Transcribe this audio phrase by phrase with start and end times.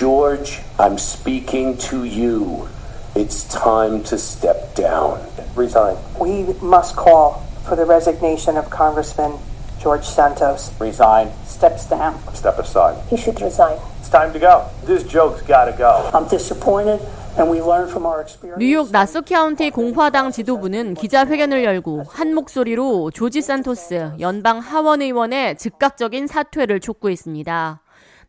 [0.00, 2.68] George, I'm speaking to you.
[3.14, 5.20] It's time to step down.
[5.54, 5.96] Resign.
[6.18, 9.32] We must call for the resignation of Congressman
[9.78, 10.72] George Santos.
[10.80, 11.28] Resign.
[11.44, 12.16] Steps down.
[12.32, 12.96] Step aside.
[13.10, 13.76] He should resign.
[13.98, 14.64] It's time to go.
[14.86, 16.08] This joke's gotta go.
[16.14, 17.00] I'm disappointed,
[17.36, 18.58] and we learn from our experience.
[18.58, 26.26] 뉴욕 나소 카운티 공화당 지도부는 기자회견을 열고 한 목소리로 조지 산토스 연방 하원 의원의 즉각적인
[26.26, 27.80] 사퇴를 촉구했습니다.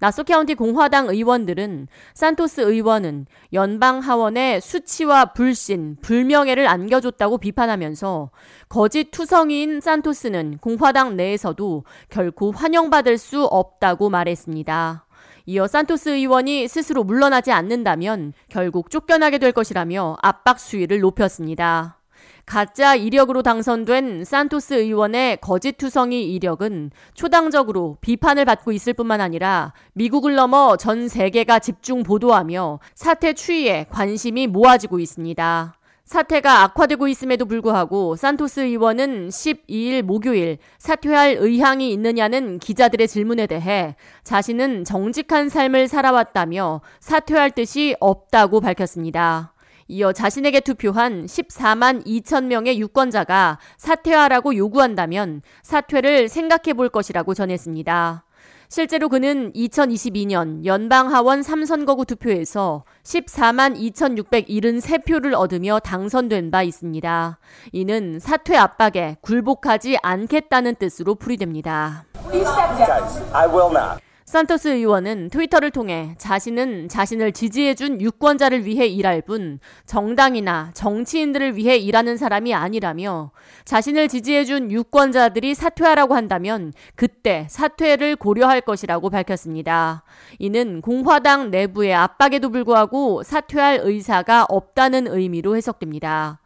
[0.00, 8.30] 나소 카운티 공화당 의원들은 산토스 의원은 연방 하원에 수치와 불신, 불명예를 안겨줬다고 비판하면서
[8.70, 15.06] 거짓 투성이인 산토스는 공화당 내에서도 결코 환영받을 수 없다고 말했습니다.
[15.44, 21.99] 이어 산토스 의원이 스스로 물러나지 않는다면 결국 쫓겨나게 될 것이라며 압박 수위를 높였습니다.
[22.46, 30.34] 가짜 이력으로 당선된 산토스 의원의 거짓 투성이 이력은 초당적으로 비판을 받고 있을 뿐만 아니라 미국을
[30.34, 35.74] 넘어 전 세계가 집중 보도하며 사태 추이에 관심이 모아지고 있습니다.
[36.10, 44.82] 사태가 악화되고 있음에도 불구하고 산토스 의원은 12일 목요일 사퇴할 의향이 있느냐는 기자들의 질문에 대해 자신은
[44.82, 49.54] 정직한 삶을 살아왔다며 사퇴할 뜻이 없다고 밝혔습니다.
[49.90, 58.24] 이어 자신에게 투표한 14만 2천 명의 유권자가 사퇴하라고 요구한다면 사퇴를 생각해 볼 것이라고 전했습니다.
[58.68, 67.38] 실제로 그는 2022년 연방하원 3선거구 투표에서 14만 2,673표를 얻으며 당선된 바 있습니다.
[67.72, 72.04] 이는 사퇴 압박에 굴복하지 않겠다는 뜻으로 풀이됩니다.
[74.30, 82.16] 산토스 의원은 트위터를 통해 자신은 자신을 지지해준 유권자를 위해 일할 뿐 정당이나 정치인들을 위해 일하는
[82.16, 83.32] 사람이 아니라며
[83.64, 90.04] 자신을 지지해준 유권자들이 사퇴하라고 한다면 그때 사퇴를 고려할 것이라고 밝혔습니다.
[90.38, 96.38] 이는 공화당 내부의 압박에도 불구하고 사퇴할 의사가 없다는 의미로 해석됩니다.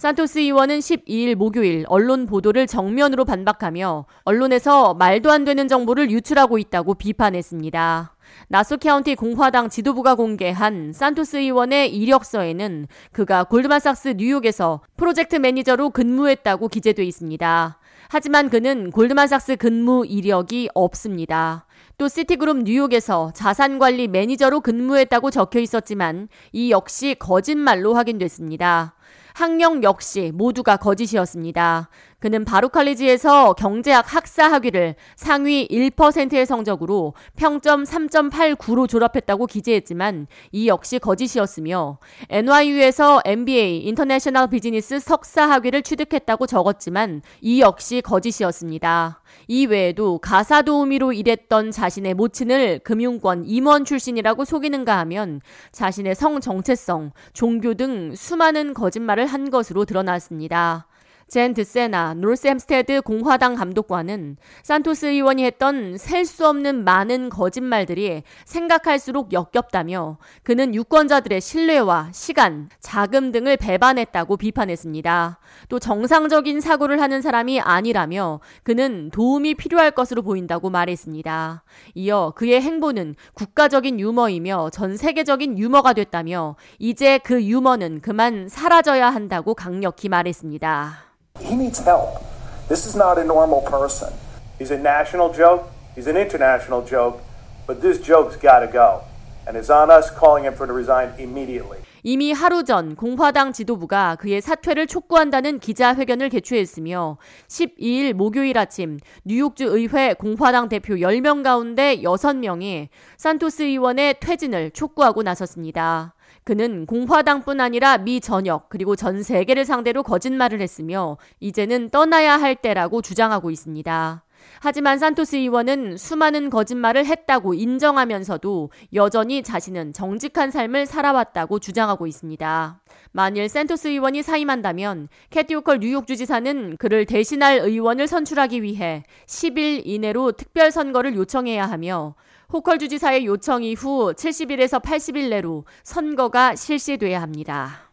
[0.00, 6.94] 산토스 의원은 12일 목요일 언론 보도를 정면으로 반박하며 언론에서 말도 안 되는 정보를 유출하고 있다고
[6.94, 8.16] 비판했습니다.
[8.48, 17.04] 나소 카운티 공화당 지도부가 공개한 산토스 의원의 이력서에는 그가 골드만삭스 뉴욕에서 프로젝트 매니저로 근무했다고 기재돼
[17.04, 17.78] 있습니다.
[18.08, 21.66] 하지만 그는 골드만삭스 근무 이력이 없습니다.
[21.98, 28.94] 또 시티그룹 뉴욕에서 자산관리 매니저로 근무했다고 적혀 있었지만 이 역시 거짓말로 확인됐습니다.
[29.40, 31.88] 학력 역시 모두가 거짓이었습니다.
[32.20, 41.98] 그는 바루칼리지에서 경제학 학사 학위를 상위 1%의 성적으로 평점 3.89로 졸업했다고 기재했지만 이 역시 거짓이었으며
[42.28, 49.22] NYU에서 MBA International Business 석사 학위를 취득했다고 적었지만 이 역시 거짓이었습니다.
[49.48, 55.40] 이 외에도 가사 도우미로 일했던 자신의 모친을 금융권 임원 출신이라고 속이는가 하면
[55.72, 60.89] 자신의 성 정체성, 종교 등 수많은 거짓말을 한 것으로 드러났습니다.
[61.30, 70.18] 젠 드세나 노스햄스테드 공화당 감독관은 산토스 의원이 했던 셀 수 없는 많은 거짓말들이 생각할수록 역겹다며
[70.42, 75.38] 그는 유권자들의 신뢰와 시간, 자금 등을 배반했다고 비판했습니다.
[75.68, 81.62] 또 정상적인 사고를 하는 사람이 아니라며 그는 도움이 필요할 것으로 보인다고 말했습니다.
[81.94, 89.54] 이어 그의 행보는 국가적인 유머이며 전 세계적인 유머가 됐다며 이제 그 유머는 그만 사라져야 한다고
[89.54, 91.10] 강력히 말했습니다.
[91.38, 92.22] He needs help.
[92.68, 94.12] This is not a normal person.
[94.58, 95.70] He's a national joke.
[95.94, 97.22] He's an international joke.
[97.66, 99.02] But this joke's got to go.
[99.46, 101.78] And it's on us calling him for to resign immediately.
[102.02, 107.18] 이미 하루 전 공화당 지도부가 그의 사퇴를 촉구한다는 기자회견을 개최했으며
[107.48, 116.14] 12일 목요일 아침 뉴욕주 의회 공화당 대표 10명 가운데 6명이 산토스 의원의 퇴진을 촉구하고 나섰습니다.
[116.50, 123.02] 그는 공화당뿐 아니라 미 전역 그리고 전 세계를 상대로 거짓말을 했으며 이제는 떠나야 할 때라고
[123.02, 124.24] 주장하고 있습니다.
[124.58, 132.80] 하지만 산토스 의원은 수많은 거짓말을 했다고 인정하면서도 여전히 자신은 정직한 삶을 살아왔다고 주장하고 있습니다.
[133.12, 140.32] 만일 산토스 의원이 사임한다면 캐티 오컬 뉴욕 주지사는 그를 대신할 의원을 선출하기 위해 10일 이내로
[140.32, 142.16] 특별 선거를 요청해야 하며
[142.52, 147.92] 호컬 주지사의 요청 이후 70일에서 80일 내로 선거가 실시돼야 합니다.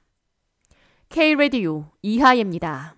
[1.09, 2.95] K 라디오 이하예입니다.